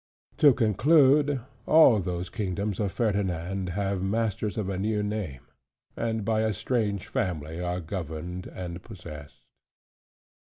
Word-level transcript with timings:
To 0.37 0.51
conclude, 0.55 1.41
all 1.67 1.99
those 1.99 2.31
kingdoms 2.31 2.79
of 2.79 2.91
Ferdinand 2.91 3.69
have 3.69 4.01
masters 4.01 4.57
of 4.57 4.67
a 4.67 4.75
new 4.79 5.03
name; 5.03 5.45
and 5.95 6.25
by 6.25 6.39
a 6.41 6.53
strange 6.53 7.05
family 7.07 7.59
are 7.61 7.79
governed 7.79 8.47
and 8.47 8.81
possessed. 8.81 9.43